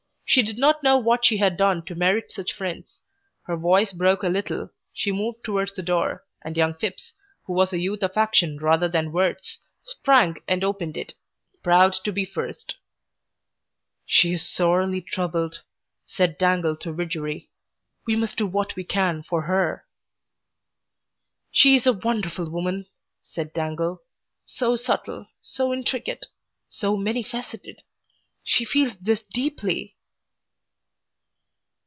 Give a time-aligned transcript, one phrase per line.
[0.25, 3.01] She did not know what she had done to merit such friends.
[3.43, 7.11] Her voice broke a little, she moved towards the door, and young Phipps,
[7.43, 11.15] who was a youth of action rather than of words, sprang and opened it
[11.61, 12.75] proud to be first.
[14.05, 15.63] "She is sorely troubled,"
[16.05, 17.49] said Dangle to Widgery.
[18.07, 19.85] "We must do what we can for her."
[21.51, 22.85] "She is a wonderful woman,"
[23.33, 24.01] said Dangle.
[24.45, 26.27] "So subtle, so intricate,
[26.69, 27.83] so many faceted.
[28.45, 29.97] She feels this deeply."